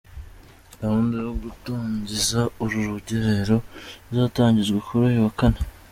Gahunda 0.79 1.15
yo 1.25 1.31
gutangiza 1.43 2.39
uru 2.63 2.77
rugerero 2.89 3.57
izatangizwa 4.11 4.77
kuri 4.85 5.03
uyu 5.09 5.25
wa 5.25 5.31
Kane. 5.39 5.59